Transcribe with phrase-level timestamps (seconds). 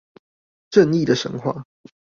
[0.71, 1.63] 正義的神話